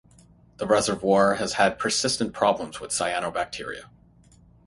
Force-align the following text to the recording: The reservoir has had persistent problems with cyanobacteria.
The 0.57 0.65
reservoir 0.65 1.35
has 1.35 1.53
had 1.53 1.77
persistent 1.77 2.33
problems 2.33 2.79
with 2.79 2.89
cyanobacteria. 2.89 3.83